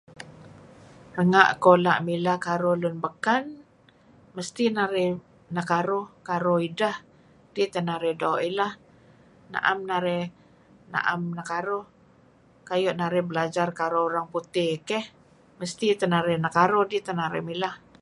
Renga' 1.17 1.47
iko 1.55 1.71
la' 1.85 2.03
mileh 2.07 2.37
karuh 2.47 2.75
lun 2.81 2.95
beken 3.03 3.43
mesti 4.35 4.65
narih 4.77 5.11
nakaruh 5.55 6.05
karuh 6.29 6.59
ideh 6.69 6.95
kidih 7.53 7.67
teh 7.73 7.83
narih 7.89 8.15
doo' 8.21 8.41
ileh, 8.49 8.73
'am 9.67 9.79
narih 9.89 10.23
na'em 10.93 11.21
nekaruh. 11.37 11.85
Kayu' 12.67 12.97
narih 12.99 13.23
belajar 13.29 13.69
karuh 13.79 14.03
urang 14.07 14.27
putih 14.33 14.71
keh, 14.89 15.05
mesti 15.59 15.87
teh 15.99 16.09
narih 16.13 16.37
nakaruh 16.43 16.83
idih 16.87 17.01
teh 17.05 17.15
narih 17.19 17.43
mileh, 17.49 17.73